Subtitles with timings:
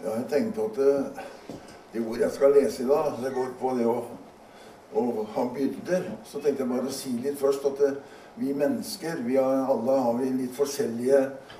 [0.00, 0.92] Ja, jeg tenkte at det,
[1.92, 3.98] det ordet jeg skal lese i dag, det går på det å,
[4.96, 5.02] å
[5.34, 6.06] ha byrder.
[6.24, 7.90] Så tenkte jeg bare å si litt først at det,
[8.40, 11.18] vi mennesker, vi har, alle har vi litt forskjellige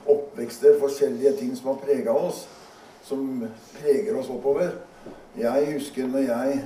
[0.08, 2.46] oppvekster, forskjellige ting som har prega oss.
[3.04, 3.44] Som
[3.74, 4.72] preger oss oppover.
[5.36, 6.56] Jeg husker når jeg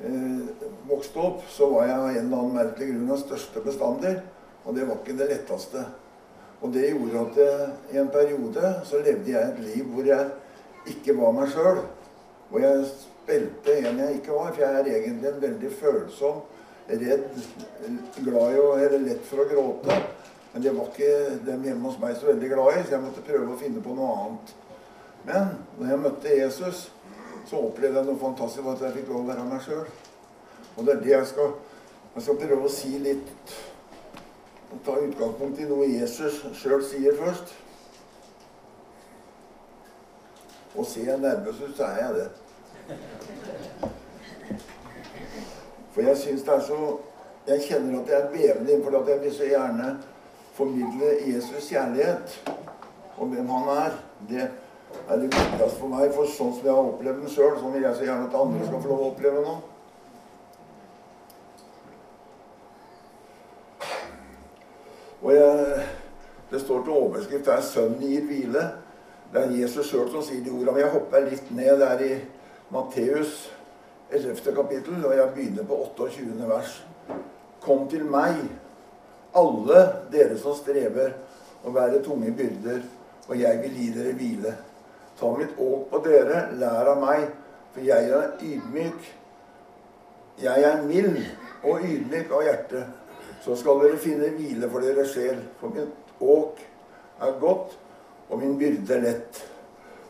[0.00, 4.14] eh, vokste opp, så var jeg av en eller annen merkelig grunn av største bestandig.
[4.64, 5.84] Og det var ikke det letteste.
[6.64, 10.32] Og det gjorde at jeg, i en periode så levde jeg et liv hvor jeg
[10.92, 11.82] ikke var meg sjøl.
[12.52, 14.52] Og jeg spilte en jeg ikke var.
[14.52, 16.42] For jeg er egentlig en veldig følsom,
[16.86, 17.24] redd,
[18.22, 20.00] glad i å Eller lett for å gråte.
[20.52, 23.24] Men det var ikke dem hjemme hos meg så veldig glad i, så jeg måtte
[23.26, 24.52] prøve å finne på noe annet.
[25.26, 26.78] Men når jeg møtte Jesus,
[27.46, 29.84] så opplevde jeg noe fantastisk at jeg fikk lov å være meg sjøl.
[30.76, 31.56] Og det er det jeg skal
[32.16, 33.50] Jeg skal prøve å si litt
[34.84, 37.52] Ta utgangspunkt i noe Jesus sjøl sier først.
[40.76, 42.28] Og ser jeg nervøs ut, så er jeg det.
[45.94, 46.98] For jeg syns det er så
[47.46, 49.90] Jeg kjenner at jeg er bevende innenfor at jeg vil så gjerne
[50.56, 52.40] formidle Jesus kjærlighet
[53.16, 53.92] og hvem han er.
[54.28, 54.48] Det
[55.08, 56.10] er det viktigste for meg.
[56.14, 58.66] For sånn som jeg har opplevd den sjøl, sånn vil jeg så gjerne at andre
[58.66, 59.58] skal få lov å oppleve noe.
[65.22, 65.86] Og jeg,
[66.50, 68.66] det står til overskrift her 'Sønnen gir hvile'.
[69.32, 70.80] Det er Jesus sjøl som sier de ordene.
[70.80, 72.12] Jeg hopper litt ned der i
[72.74, 73.46] Matteus
[74.10, 74.52] 11.
[74.54, 76.48] kapittel, og jeg begynner på 28.
[76.48, 76.76] vers.
[77.64, 78.38] Kom til meg,
[79.36, 79.80] alle
[80.12, 81.16] dere som strever
[81.64, 82.84] og bærer tunge byrder,
[83.26, 84.52] og jeg vil gi dere hvile.
[85.18, 87.26] Ta mitt åk på dere, lær av meg,
[87.74, 89.10] for jeg er ydmyk.
[90.42, 91.18] Jeg er mild
[91.64, 92.84] og ydmyk av hjerte
[93.46, 95.38] så skal dere finne hvile for dere sjel.
[95.60, 96.62] For mitt åk
[97.22, 97.76] er godt,
[98.28, 99.42] og min byrde er lett.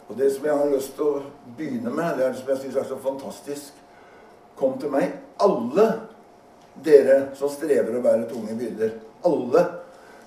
[0.09, 1.22] Og det som jeg har lyst til å
[1.59, 3.83] begynne med, det er det som jeg syns er så fantastisk
[4.56, 5.11] Kom til meg,
[5.45, 5.83] alle
[6.80, 8.95] dere som strever å bære tunge byrder.
[9.29, 9.64] Alle.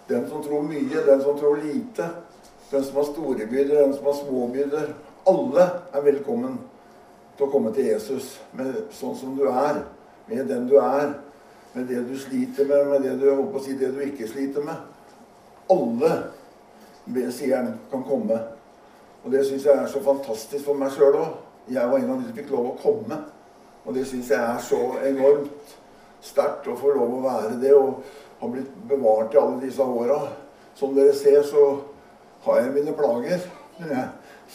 [0.06, 2.06] Den som tror mye, den som tror lite.
[2.69, 4.92] Den som har store byrder, den som har små byrder.
[5.34, 6.59] Alle er velkommen
[7.40, 9.81] til å komme til Jesus med sånn som du er,
[10.30, 11.16] med den du er
[11.74, 14.66] med det du sliter med, med det du, håper å si, det du ikke sliter
[14.66, 14.80] med.
[15.69, 16.13] Alle,
[17.36, 18.40] sier kan komme.
[19.24, 21.36] Og det syns jeg er så fantastisk for meg sjøl òg.
[21.70, 23.20] Jeg var en av de som fikk lov å komme.
[23.86, 25.75] Og det syns jeg er så enormt
[26.24, 28.03] sterkt å få lov å være det og
[28.40, 30.19] ha blitt bevart i alle disse åra.
[30.75, 31.81] Som dere ser, så
[32.46, 33.44] har jeg mine plager.
[33.80, 34.08] Men jeg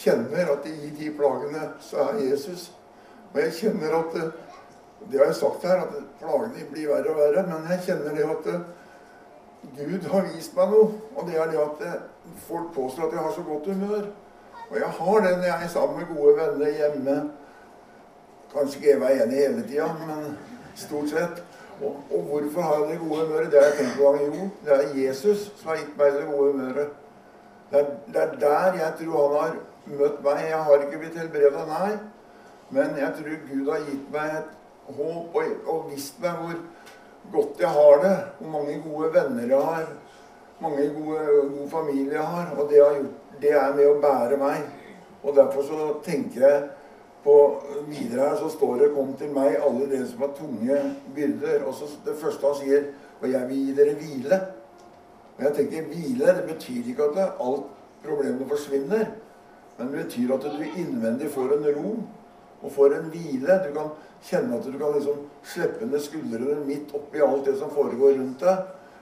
[0.05, 2.71] kjenner at i de plagene så er Jesus.
[3.33, 4.17] Og jeg kjenner at
[5.11, 7.45] det har jeg sagt her, at plagene blir verre og verre.
[7.51, 8.67] Men jeg kjenner det at eh,
[9.77, 10.91] Gud har vist meg noe.
[11.15, 12.03] Og det er det at eh,
[12.49, 14.05] folk påstår at jeg har så godt humør.
[14.71, 17.17] Og jeg har det når jeg er sammen med gode venner hjemme.
[18.55, 20.37] Kanskje ikke Eva er enig hele tida, men
[20.75, 21.45] stort sett.
[21.83, 23.51] Og, og, hvorfor har jeg det gode humøret?
[23.53, 24.37] Det har jeg tenkt på gang.
[24.37, 27.01] Jo, det er Jesus som har gitt meg det gode humøret.
[27.71, 30.45] Det er, det er der jeg tror han har møtt meg.
[30.51, 31.91] Jeg har ikke blitt helbreda, nei.
[32.71, 36.57] Men jeg tror Gud har gitt meg et håp og, og visst meg hvor
[37.33, 38.17] godt jeg har det.
[38.39, 39.87] Hvor mange gode venner jeg har.
[40.61, 41.19] Mange gode,
[41.59, 42.55] god familie jeg har.
[42.59, 44.65] Og det, har gjort, det er med å bære meg.
[45.25, 46.65] Og derfor så tenker jeg
[47.25, 47.37] på
[47.89, 50.77] Videre her så står det 'Kom til meg, alle dere som har tunge
[51.17, 51.65] byrder'.
[51.67, 52.83] Og så det første han sier
[53.23, 54.41] 'Og jeg vil gi dere hvile'.
[55.39, 57.65] Og jeg tenker hvile det betyr ikke at alt
[58.05, 59.07] problemet forsvinner.
[59.79, 61.97] Men det betyr at du innvendig får en ro
[62.63, 63.61] og får en hvile.
[63.69, 63.89] Du kan
[64.23, 68.41] kjenne at du kan liksom slippe ned skuldrene midt oppi alt det som foregår rundt
[68.41, 68.57] deg.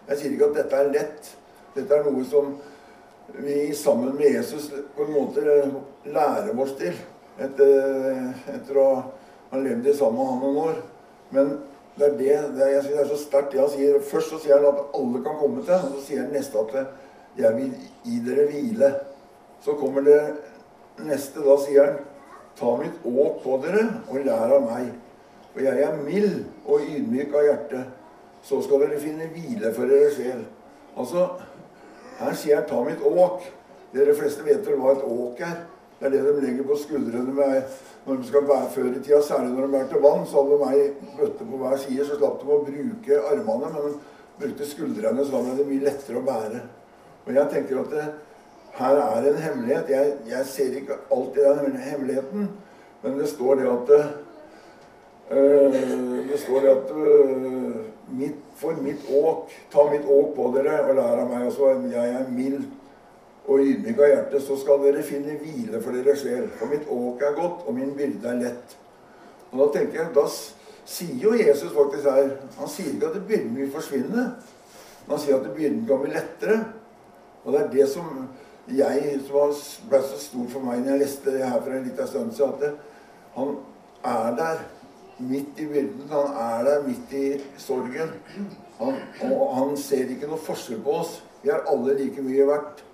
[0.09, 1.33] Jeg sier ikke at dette er lett.
[1.77, 2.55] Dette er noe som
[3.33, 5.43] vi sammen med Jesus på en måte
[6.05, 6.97] lærer oss til
[7.41, 8.89] etter, etter å
[9.53, 10.81] ha levd sammen med han noen år.
[11.33, 11.55] Men
[11.97, 13.57] det er det, det er, jeg synes det er så sterkt.
[14.11, 16.99] Først så sier han at alle kan komme til, og så sier han neste at
[17.37, 17.75] 'jeg vil
[18.05, 18.95] gi dere hvile'.
[19.65, 20.21] Så kommer det
[20.99, 21.41] neste.
[21.41, 22.01] Da sier han
[22.57, 24.91] Ta mitt åk på dere og lær av meg.
[25.53, 27.85] For jeg er mild og ydmyk av hjerte.
[28.43, 30.45] Så skal dere finne hvile for dere sjel.
[30.97, 31.29] Altså,
[32.19, 33.51] her sier jeg 'ta mitt åk'.
[33.93, 35.57] Dere fleste vet vel hva et åk er.
[36.01, 37.63] Det er det de legger på skuldrene med
[38.07, 39.21] når de skal bære før i tida.
[39.23, 40.27] Særlig når de bærer til vann.
[40.27, 43.71] Så hadde de ei bøtte på hver side, så slapp de å bruke armene.
[43.75, 43.93] Men de
[44.41, 46.63] brukte skuldrene, så ble det mye lettere å bære.
[47.27, 48.09] Og jeg tenker at det,
[48.81, 49.91] her er en hemmelighet.
[49.93, 52.51] Jeg, jeg ser ikke alltid den hemmeligheten,
[53.03, 53.95] men det står det at
[55.31, 55.73] øh,
[56.31, 57.77] Det står det at uh,
[58.13, 61.47] mitt, For mitt åk Ta mitt åk på dere og lær av meg.
[61.47, 61.73] også.
[61.93, 62.65] jeg er mild
[63.49, 66.45] og ydmyk av hjerte, så skal dere finne hvile for dere sjel.
[66.59, 68.77] For mitt åk er godt, og min byrde er lett.
[69.51, 70.27] Og Da tenker jeg, da
[70.85, 74.29] sier jo Jesus faktisk her Han sier ikke at byrden vil forsvinne.
[75.07, 76.61] Men han sier at byrden kan bli lettere.
[77.45, 78.29] Og det er det som
[78.69, 82.07] jeg, som ble så stort for meg når jeg leste det her for en liten
[82.07, 82.71] stund siden, at det,
[83.35, 83.57] han
[84.05, 84.63] er der
[85.19, 86.09] midt i byrden.
[86.11, 88.15] Han er der midt i sorgen.
[88.79, 88.95] Han,
[89.33, 91.19] og han ser ikke noe forskjell på oss.
[91.43, 92.85] Vi er alle like mye verdt.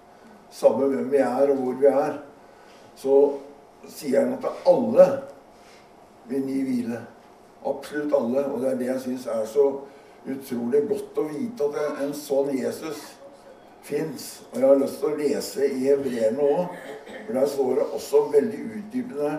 [0.51, 2.19] Samme hvem vi er, og hvor vi er.
[2.97, 3.19] Så
[3.89, 5.07] sier han at alle
[6.29, 7.03] vil gi hvile.
[7.67, 8.47] Absolutt alle.
[8.49, 9.69] Og det er det jeg syns er så
[10.29, 13.05] utrolig godt å vite at en, sånn Jesus
[13.85, 14.27] fins.
[14.53, 16.75] Og jeg har lyst til å lese i hebreerne òg,
[17.27, 19.37] for der står det også veldig utdypende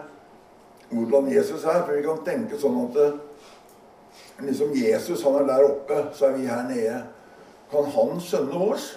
[0.90, 1.84] hvordan Jesus er.
[1.86, 3.10] For vi kan tenke sånn at det,
[4.48, 7.04] liksom Jesus han er der oppe, så er vi her nede.
[7.70, 8.92] Kan han skjønne oss?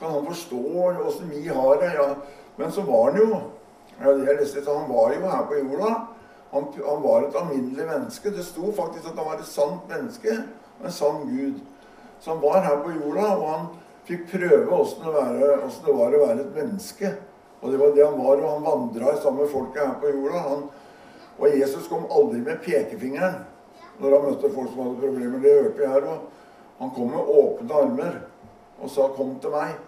[0.00, 0.62] Kan han forstå
[1.06, 1.92] åssen vi har det?
[1.98, 2.08] Ja.
[2.56, 3.42] Men så var han jo
[3.94, 5.92] jeg leste, Han var jo her på jorda.
[6.50, 8.30] Han, han, var et alminnelig menneske.
[8.30, 10.34] Det sto faktisk at han var et sant menneske.
[10.84, 11.60] En sann Gud.
[12.20, 13.66] Så han var her på jorda, og han
[14.06, 15.48] fikk prøve åssen det,
[15.86, 17.12] det, var å være et menneske.
[17.62, 20.42] Og det var det han var, og han vandra sammen med folket her på jorda.
[20.48, 20.64] Han,
[21.38, 23.42] og Jesus kom aldri med pekefingeren
[24.00, 25.40] når han møtte folk som hadde problemer.
[25.42, 26.22] Det hørte vi her òg.
[26.80, 28.14] Han kom med åpne armer
[28.80, 29.78] og sa 'kom til meg'.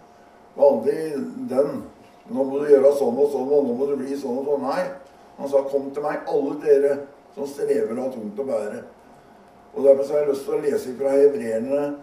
[0.59, 1.11] Aldri
[1.49, 1.85] den.
[2.31, 4.63] 'Nå må du gjøre sånn og sånn, og nå må du bli sånn og sånn'.
[4.63, 4.85] Nei.
[5.39, 6.99] Han sa 'kom til meg, alle dere
[7.35, 8.83] som strever og har tungt å bære'.
[9.75, 11.97] Og Derfor har jeg lyst til å lese fra Hebreerne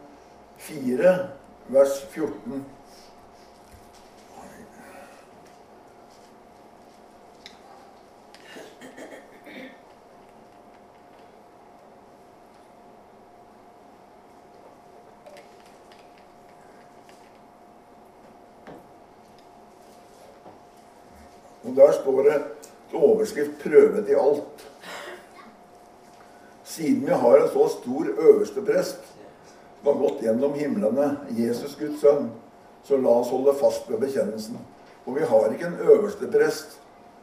[0.58, 1.30] 4,
[1.70, 2.66] vers 14.
[22.04, 24.68] Til overskrift 'Prøvet i alt'.
[26.64, 29.00] Siden vi har en så stor øversteprest
[29.84, 32.32] som har gått gjennom himlene, Jesus Guds sønn,
[32.84, 34.58] så la oss holde fast ved bekjennelsen.
[35.06, 36.78] For vi har ikke en øversteprest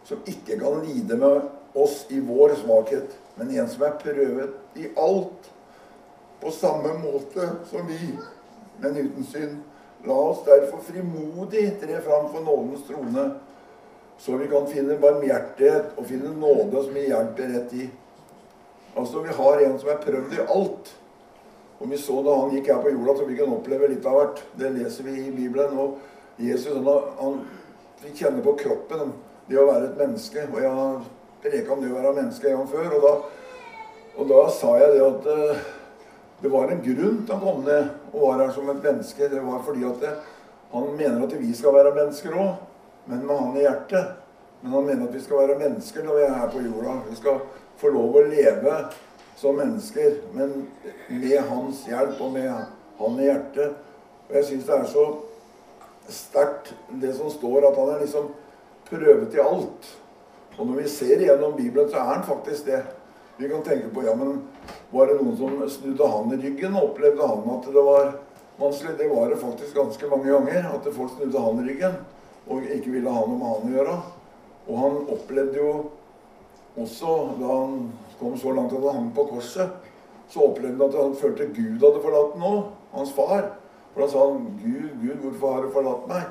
[0.05, 1.41] som ikke kan lide med
[1.75, 5.51] oss i vår svakhet, men en som er prøvet i alt
[6.41, 8.15] på samme måte som vi,
[8.81, 9.59] men uten synd.
[10.05, 13.31] La oss derfor frimodig tre fram for nådens trone
[14.21, 17.87] så vi kan finne barmhjertighet og finne nåde som gir hjelp rett i.
[18.93, 20.91] Altså, vi har en som er prøvd i alt.
[21.81, 24.19] Og vi så da han gikk her på jorda, så vi kan oppleve litt av
[24.19, 24.43] hvert.
[24.61, 25.73] Det leser vi i Bibelen.
[25.81, 25.97] Og
[26.37, 27.41] Jesus han, han
[28.03, 29.15] fikk kjenne på kroppen
[29.49, 30.45] det å være et menneske.
[30.53, 31.01] Og jeg har
[31.41, 32.93] preka om det å være menneske en gang før.
[32.99, 33.17] Og da,
[34.21, 35.69] og da sa jeg det at uh,
[36.45, 39.33] det var en grunn til han kom ned og var her som et menneske.
[39.33, 40.19] Det var fordi at det,
[40.77, 42.59] han mener at vi skal være mennesker òg
[43.11, 44.17] men med han i hjertet.
[44.61, 46.99] Men han mener at vi skal være mennesker når vi er her på jorda.
[47.09, 47.41] Vi skal
[47.81, 48.77] få lov å leve
[49.41, 50.67] som mennesker, men
[51.09, 52.51] med hans hjelp og med
[53.01, 53.79] han i hjertet.
[54.29, 55.07] Og jeg syns det er så
[56.11, 58.31] sterkt det som står, at han er liksom
[58.91, 59.91] prøvet i alt.
[60.59, 62.83] Og når vi ser gjennom Bibelen, så er han faktisk det.
[63.41, 64.43] Vi kan tenke på ja, men
[64.93, 66.77] var det noen som snudde han i ryggen?
[66.77, 68.11] og Opplevde han at det var
[68.61, 68.99] vanskelig?
[68.99, 70.75] Det var det faktisk ganske mange ganger.
[70.75, 71.97] At folk snudde han i ryggen
[72.49, 73.97] og ikke ville ha noe med han å gjøre.
[74.67, 75.71] Og han opplevde jo
[76.81, 77.79] også, da han
[78.21, 79.89] kom så langt at han hang på korset,
[80.31, 82.61] så opplevde han at han følte Gud hadde forlatt ham òg,
[82.95, 83.49] hans far.
[83.95, 86.29] For da sa han, 'Gud, Gud, hvorfor har du forlatt meg?'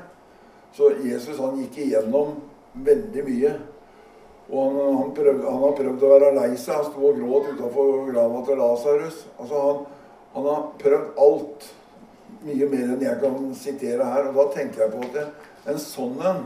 [0.74, 2.38] Så Jesus han gikk igjennom
[2.74, 3.52] veldig mye.
[4.50, 6.78] Og han, han, prøvde, han har prøvd å være lei seg.
[6.78, 9.20] Han sto og gråt utafor grava til Lasarus.
[9.38, 9.84] Altså han,
[10.36, 11.68] han, har prøvd alt.
[12.46, 14.30] Mye mer enn jeg kan sitere her.
[14.30, 16.46] Og da tenker jeg på at en sånn en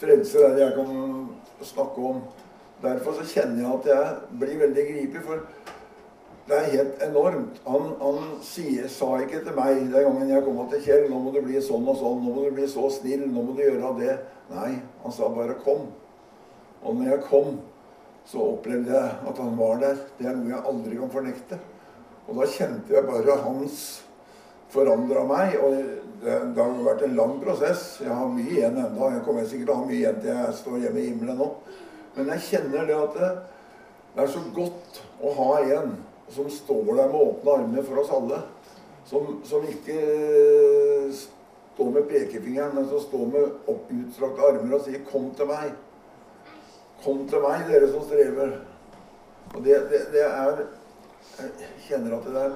[0.00, 1.28] frelser er jeg kan
[1.64, 2.20] snakke om.
[2.82, 5.24] Derfor så kjenner jeg at jeg blir veldig gripet.
[5.26, 5.40] For
[6.48, 7.58] det er helt enormt.
[7.66, 11.32] Han, han sier, sa ikke til meg den gangen jeg kom til Kjell 'Nå må
[11.34, 12.22] du bli sånn og sånn.
[12.24, 13.26] Nå må du bli så snill.
[13.28, 15.90] Nå må du gjøre det.' Nei, han sa bare 'kom'.
[16.84, 17.58] Og når jeg kom,
[18.24, 19.96] så opplevde jeg at han var der.
[20.18, 21.58] Det er noe jeg aldri kan fornekte.
[22.28, 23.78] Og da kjente jeg bare hans
[24.70, 25.56] forandra meg.
[25.64, 25.74] Og
[26.22, 27.84] det, det, har vært en lang prosess.
[28.02, 29.10] Jeg har mye igjen ennå.
[29.14, 31.48] Jeg kommer sikkert til å ha mye igjen til jeg står hjemme i himmelen nå.
[32.16, 33.32] Men jeg kjenner det at det,
[34.14, 35.96] det er så godt å ha en
[36.34, 38.40] som står der med åpne armer for oss alle.
[39.08, 39.98] Som, som ikke
[41.14, 45.76] står med pekefingeren, men som står med utstrakte armer og sier 'Kom til meg'.
[47.04, 48.58] Kom til meg, dere som strever.
[49.54, 50.66] Og det, det, det er
[51.38, 51.50] Jeg
[51.88, 52.54] kjenner at det er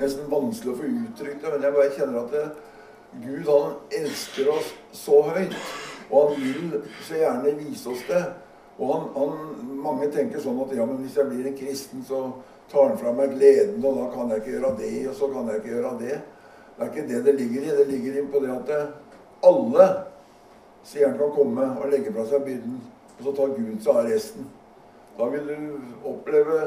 [0.00, 2.46] nesten vanskelig å få uttrykt det, men jeg bare kjenner at det,
[3.22, 5.54] Gud han elsker oss så høyt.
[6.10, 8.22] Og han vil så gjerne vise oss det.
[8.78, 12.24] Og han, han, mange tenker sånn at ja, men hvis jeg blir en kristen, så
[12.70, 15.50] tar han fra meg gleden, og da kan jeg ikke gjøre det, og så kan
[15.50, 16.16] jeg ikke gjøre det.
[16.74, 17.76] Det er ikke det det ligger i.
[17.78, 18.74] Det ligger inn på det at
[19.46, 19.86] alle
[20.84, 22.80] sier han kan komme og legge fra seg byrden,
[23.14, 24.48] og så tar Gud seg av resten.
[25.14, 26.58] Da vil du oppleve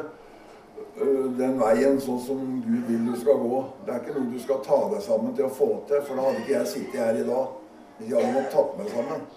[1.37, 3.59] den veien sånn som Gud vil du skal gå.
[3.85, 6.25] Det er ikke noe du skal ta deg sammen til å få til, for da
[6.27, 7.53] hadde ikke jeg sittet her i dag
[7.97, 9.27] hvis jeg hadde måttet tatt meg sammen.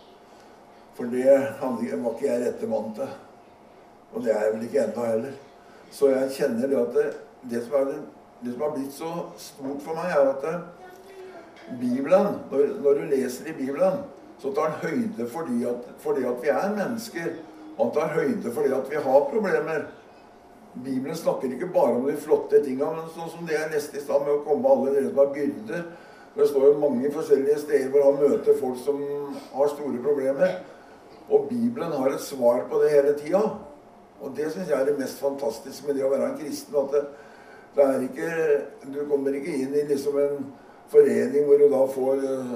[0.97, 3.13] For det var ikke jeg rette mann til.
[4.13, 5.37] Og det er jeg vel ikke ennå heller.
[5.91, 7.07] Så jeg kjenner det at det,
[7.51, 7.93] det, som er,
[8.43, 10.57] det, som har blitt så stort for meg, er at det,
[11.81, 14.03] Bibelen, når, når, du leser i Bibelen,
[14.43, 17.33] så tar han høyde for det at, at vi er mennesker.
[17.77, 19.87] Og han tar høyde for det at vi har problemer.
[20.75, 24.05] Bibelen snakker ikke bare om de flotte tinga, men sånn som det jeg leste i
[24.05, 25.89] stad, med å komme alle dere som har byrder.
[26.37, 29.01] Det står jo mange forskjellige steder hvor han møter folk som
[29.51, 30.61] har store problemer.
[31.31, 33.43] Og Bibelen har et svar på det hele tida.
[34.21, 36.77] Og det syns jeg er det mest fantastiske med det å være en kristen.
[36.79, 37.03] At det,
[37.75, 38.31] det er ikke
[38.95, 40.49] Du kommer ikke inn i liksom en
[40.91, 42.55] forening hvor du da får eh,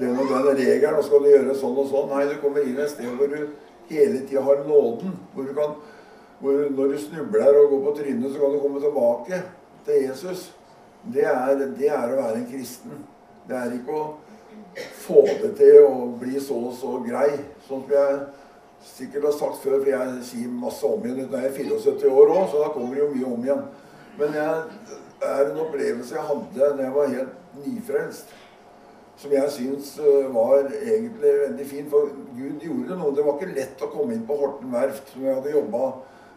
[0.00, 2.12] den og den regelen, og skal du gjøre sånn og sånn.
[2.12, 3.54] Nei, du kommer inn et sted hvor du
[3.90, 5.16] hele tida har nåden.
[5.34, 5.76] Hvor du kan
[6.44, 9.40] hvor når du snubler og går på trynet, så kan du komme tilbake
[9.86, 10.46] til Jesus.
[11.14, 13.02] Det er, det er å være en kristen.
[13.48, 14.04] Det er ikke å
[15.04, 17.30] få det til å bli så og så grei.
[17.66, 18.20] Sånn som jeg
[18.84, 21.24] sikkert har sagt før, for jeg sier masse om igjen.
[21.24, 23.66] Jeg er 74 år òg, så da kommer det jo mye om igjen.
[24.20, 28.34] Men jeg, det er en opplevelse jeg hadde da jeg var helt nyfrelst,
[29.18, 31.86] som jeg syns øh, var egentlig veldig fin.
[31.90, 33.14] For Gud gjorde noe.
[33.14, 35.84] Det var ikke lett å komme inn på Horten verft, som jeg hadde jobba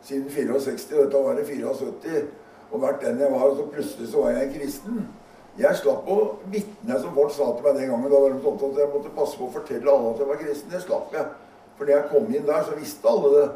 [0.03, 0.89] siden 64.
[0.91, 2.25] Dette var i 74.
[2.71, 3.47] Og vært den jeg var.
[3.49, 5.07] Og så plutselig så var jeg en kristen.
[5.57, 6.17] Jeg slapp å
[6.53, 8.11] vitne, som folk sa til meg den gangen.
[8.11, 10.41] Da var de sånn at jeg måtte passe på å fortelle alle at jeg var
[10.41, 10.73] kristen.
[10.73, 11.31] Det slapp jeg.
[11.77, 13.47] For da jeg kom inn der, så visste alle det.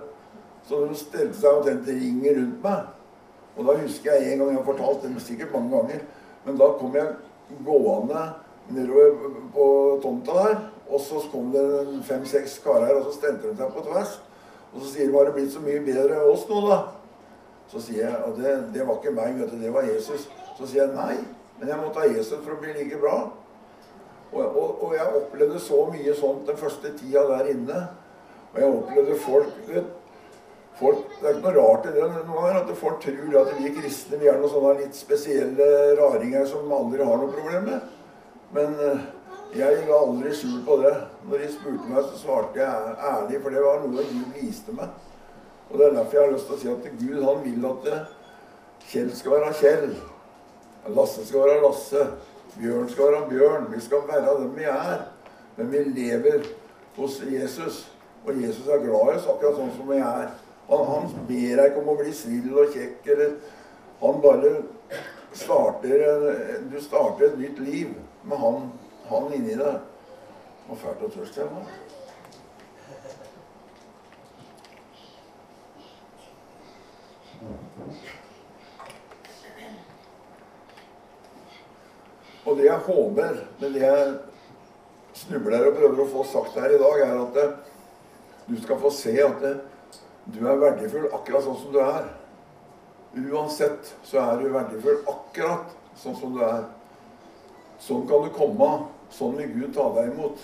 [0.69, 2.89] Så de stelte seg omtrent ringen rundt meg.
[3.57, 6.03] Og da husker jeg en gang jeg har fortalt det sikkert mange ganger.
[6.45, 8.25] Men da kom jeg gående
[8.71, 9.65] nedover på
[10.03, 10.59] tomta der.
[10.91, 11.65] Og så kom det
[12.07, 14.17] fem-seks karer, og så stelte de seg på tvers.
[14.73, 16.87] Og så sier de 'Har det blitt så mye bedre enn oss nå, da?'
[17.71, 19.57] Så sier jeg Og det, det var ikke meg, vet du.
[19.57, 20.29] Det var Jesus.
[20.57, 21.17] Så sier jeg nei.
[21.59, 23.31] Men jeg må ta Jesus for å bli like bra.
[24.31, 27.87] Og, og, og jeg opplevde så mye sånt den første tida der inne.
[28.53, 29.89] Og jeg opplevde folk, vet,
[30.79, 34.19] folk Det er ikke noe rart i det ganger at folk tror at vi kristne
[34.19, 35.67] vi er noen sånne litt spesielle
[35.99, 37.91] raringer som aldri har noe problem med.
[38.55, 39.03] Men eh,
[39.57, 40.93] jeg la aldri skjul på det.
[41.27, 44.93] Når de spurte meg, så svarte jeg ærlig, for det var noe Gud viste meg.
[45.69, 47.87] Og det er derfor jeg har lyst til å si at Gud han vil at
[48.91, 49.93] Kjell skal være Kjell.
[50.95, 52.05] Lasse skal være Lasse.
[52.57, 53.67] Bjørn skal være Bjørn.
[53.71, 55.05] Vi skal være dem vi er.
[55.57, 56.47] Men vi lever
[56.97, 57.85] hos Jesus.
[58.25, 60.29] Og Jesus er glad i oss akkurat sånn som vi er.
[60.67, 63.07] Han, han ber deg ikke om å bli snill og kjekk.
[63.15, 63.35] eller
[64.01, 64.53] Han bare
[65.33, 66.01] starter
[66.71, 67.93] Du starter et nytt liv
[68.27, 68.71] med han
[69.11, 69.79] han inni deg.
[70.69, 71.71] Og fælt og tørst var.
[82.45, 84.13] Og det jeg håper men det jeg
[85.21, 87.49] snubler og prøver å få sagt her i dag, er at det,
[88.47, 89.53] du skal få se at det,
[90.31, 92.07] du er verdifull akkurat sånn som du er.
[93.31, 96.65] Uansett så er du verdifull akkurat sånn som du er.
[97.81, 98.71] Sånn kan du komme
[99.11, 100.43] Sånn vil Gud ta deg imot.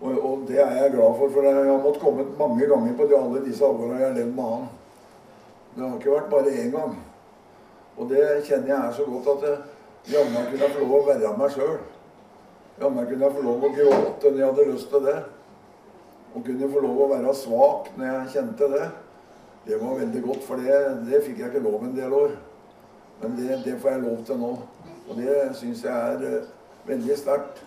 [0.00, 3.08] Og, og, det er jeg glad for, for jeg har måttet komme mange ganger på
[3.18, 4.68] alle disse åra jeg har levd med han.
[5.74, 6.94] Det har ikke vært bare én gang.
[8.00, 11.34] Og det kjenner jeg er så godt at jammen kunne jeg få lov å være
[11.36, 11.76] meg sjøl.
[12.80, 15.18] Jammen kunne jeg få lov å gråte når jeg hadde lyst til det.
[16.30, 18.86] Og kunne få lov å være svak når jeg kjente det.
[19.66, 20.78] Det var veldig godt, for det,
[21.10, 22.32] det fikk jeg ikke lov en del år.
[23.20, 24.54] Men det, det får jeg lov til nå.
[25.10, 26.40] Og det syns jeg er
[26.86, 27.62] veldig sterkt.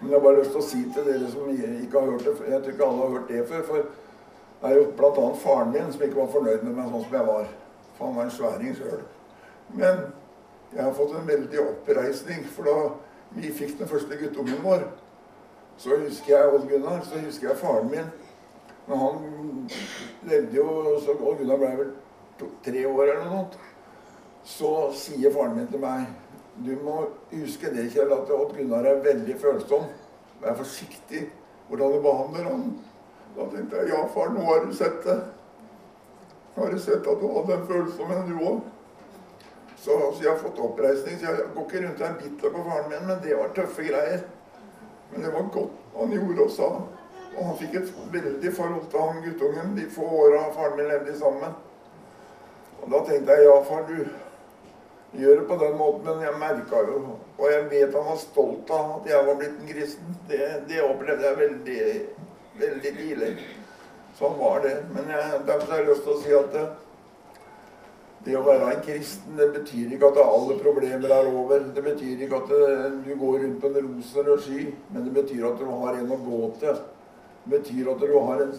[0.00, 2.50] Men jeg har bare lyst til å si til dere som ikke har hørt det
[2.50, 3.62] Jeg tror ikke alle har hørt det før.
[3.68, 3.76] For
[4.62, 5.26] det er jo bl.a.
[5.44, 7.52] faren min som ikke var fornøyd med meg sånn som jeg var.
[7.96, 9.04] For han var en sværing sjøl.
[9.78, 10.02] Men
[10.72, 12.44] jeg har fått en veldig oppreisning.
[12.56, 12.76] For da
[13.36, 14.86] vi fikk den første guttungen vår,
[15.78, 18.10] så husker jeg Odd Gunnar, så husker jeg faren min.
[18.86, 19.70] Men han
[20.28, 21.94] levde jo så Odd Gunnar ble vel
[22.66, 23.56] tre år eller noe sånt.
[24.44, 26.10] Så sier faren min til meg
[26.56, 26.98] du må
[27.30, 29.86] huske det, Kjell, at Odd Gunnar er veldig følsom.
[30.42, 31.26] Vær forsiktig
[31.68, 32.66] hvordan du behandler ham.
[33.36, 35.18] Da tenkte jeg ja, far, nå har du sett det.
[36.56, 38.60] Har du sett at du hadde en følsomheten, du òg.
[39.76, 41.16] Så, så, jeg har fått oppreisning.
[41.18, 43.86] Så jeg går ikke rundt og er bitter på faren min, men det var tøffe
[43.86, 44.26] greier.
[45.12, 46.68] Men det var godt han gjorde og sa.
[47.32, 51.16] Og han fikk et veldig forhold til han guttungen de få åra faren min levde
[51.18, 51.56] sammen.
[52.82, 54.04] Og da tenkte jeg ja, far, du
[55.12, 57.00] gjør det på den måten, men jeg merka jo
[57.38, 60.14] Og jeg vet han var stolt av at jeg var blitt en kristen.
[60.28, 61.82] Det, det opplevde jeg veldig,
[62.60, 63.32] veldig tidlig.
[64.18, 64.76] Sånn var det.
[64.94, 66.64] Men jeg, derfor har jeg lyst til å si at det,
[68.22, 71.66] det å være en kristen det betyr ikke at alle problemer er over.
[71.74, 72.70] Det betyr ikke at det,
[73.08, 76.20] du går rundt på en rosenrød sky, men det betyr at du har en å
[76.22, 76.80] gå til.
[77.42, 78.54] Det betyr at du har en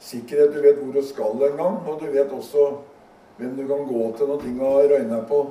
[0.00, 0.56] sikkerhet.
[0.56, 2.70] Du vet hvor du skal en gang, og du vet også
[3.36, 5.46] hvem du kan gå til når ting har røyna på.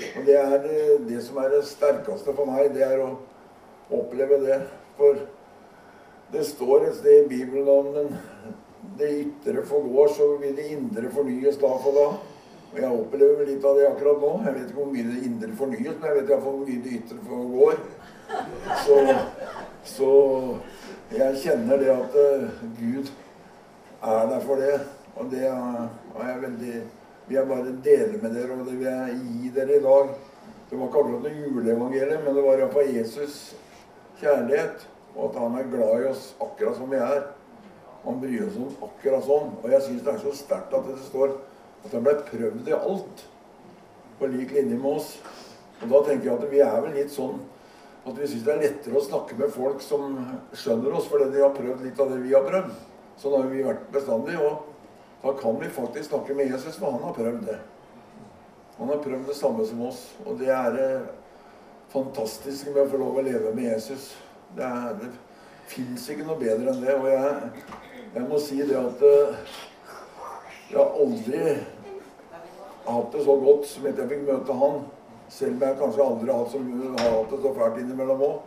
[0.00, 0.66] Og det er
[1.08, 3.10] det som er det sterkeste for meg, det er å
[3.92, 4.58] oppleve det.
[4.96, 5.20] For
[6.32, 8.14] det står et sted i Bibelen om den,
[8.98, 12.06] det ytre forgår, så vil det indre fornyes da for da.
[12.72, 14.30] Og jeg opplever litt av det akkurat nå.
[14.46, 16.94] Jeg vet ikke hvor mye det indre fornyes, men jeg vet iallfall hvor mye det
[17.02, 17.82] ytre forgår.
[18.86, 18.96] Så,
[19.92, 20.12] så
[21.12, 23.12] jeg kjenner det at uh, Gud
[24.00, 24.80] er der for det.
[25.20, 26.76] Og det er jeg veldig
[27.26, 30.14] vil jeg bare dele med dere, og det vil jeg gi dere i dag.
[30.70, 33.38] Det var ikke akkurat noe juleevangelium, men det var iallfall Jesus
[34.20, 34.88] kjærlighet.
[35.12, 37.26] Og at han er glad i oss akkurat som vi er.
[38.06, 39.50] Han bryr oss om akkurat sånn.
[39.60, 41.36] Og jeg syns det er så sterkt at det står
[41.82, 43.24] at han ble prøvd i alt
[44.18, 45.12] på lik linje med oss.
[45.82, 47.40] Og da tenker jeg at vi er vel litt sånn
[48.02, 50.16] at vi syns det er lettere å snakke med folk som
[50.58, 52.72] skjønner oss, fordi de har prøvd litt av det vi har prøvd.
[53.20, 54.40] Sånn har vi vært bestandig.
[54.42, 54.81] Og
[55.22, 57.58] da kan vi faktisk snakke med Jesus, for han har prøvd det.
[58.76, 60.00] Han har prøvd det samme som oss.
[60.26, 61.18] Og det er fantastisk eh,
[61.92, 64.16] fantastiske med å få lov å leve med Jesus.
[64.56, 65.10] Det, er, det
[65.70, 66.96] fins ikke noe bedre enn det.
[66.96, 67.52] Og jeg,
[68.16, 69.52] jeg må si det at uh,
[70.72, 71.44] jeg har aldri
[72.88, 74.82] hatt det så godt som etter jeg fikk møte han.
[75.32, 76.64] Selv om jeg kanskje aldri har hatt, så,
[76.98, 78.38] har hatt det så fælt innimellom òg.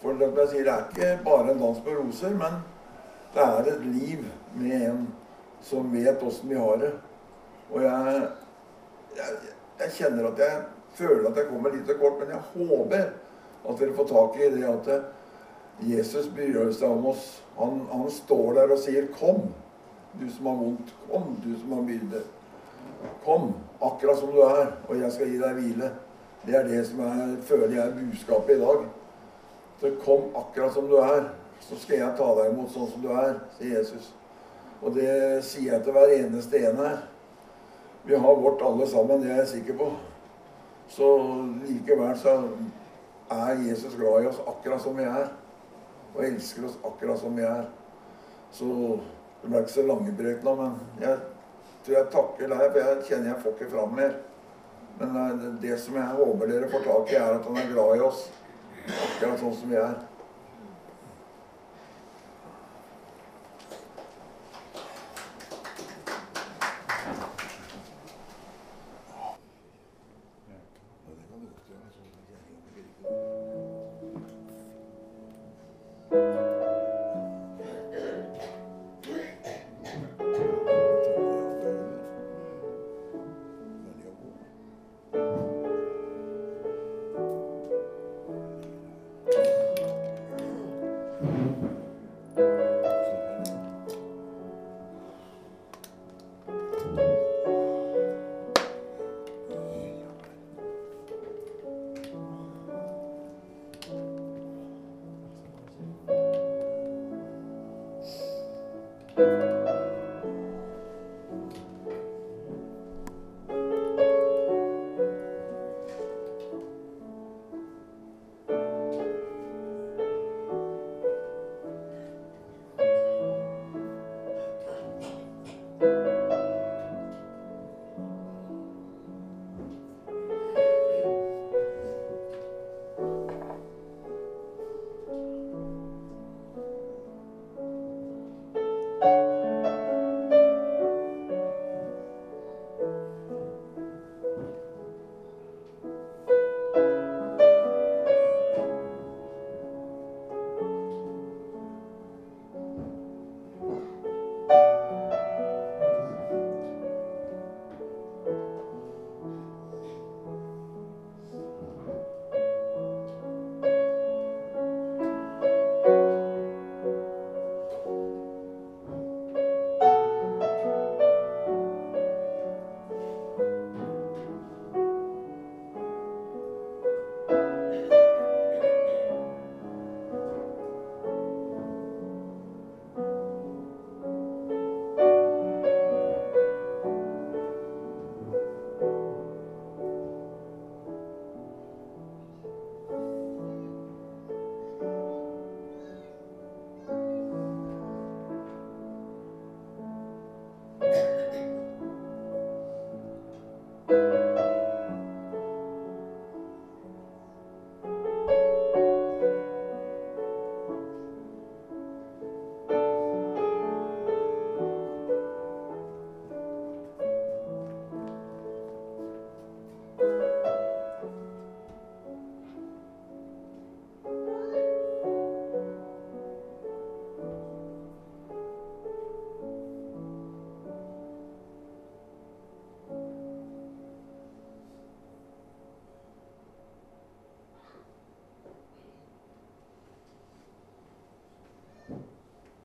[0.00, 2.62] For det, jeg sier, det er ikke bare en dans på roser, men
[3.34, 4.24] det er et liv
[4.56, 5.02] med en
[5.62, 6.92] som vet åssen vi har det.
[7.70, 8.22] Og jeg,
[9.16, 10.60] jeg, jeg, kjenner at jeg
[10.98, 13.08] føler at jeg kommer litt til kort, men jeg håper
[13.60, 14.92] at dere får tak i det at
[15.86, 17.26] Jesus bryr seg om oss.
[17.56, 19.50] Han, han står der og sier 'kom'.
[20.20, 21.36] Du som har vondt, kom.
[21.44, 22.22] Du som har byrde.
[23.24, 25.90] Kom, akkurat som du er, og jeg skal gi deg hvile.
[26.46, 28.86] Det er det som jeg føler jeg er budskapet i dag.
[29.80, 31.28] Så kom akkurat som du er,
[31.60, 34.10] så skal jeg ta deg imot sånn som du er, sier Jesus.
[34.80, 35.10] Og det
[35.44, 37.02] sier jeg til hver eneste en her.
[38.04, 39.90] Vi har vårt alle sammen, det er jeg sikker på.
[40.90, 41.08] Så
[41.66, 42.38] likevel så
[43.30, 45.28] er Jesus glad i oss akkurat som vi er.
[46.14, 47.68] Og elsker oss akkurat som vi er.
[48.50, 48.66] Så
[49.42, 51.18] det ble ikke så lange nå, men jeg
[51.84, 54.16] tror jeg takker deg, for jeg kjenner jeg får ikke fram mer.
[54.98, 57.96] Men eh, det som jeg håper dere får tak i, er at han er glad
[57.96, 58.26] i oss.
[58.90, 59.94] Akkurat sånn som vi er.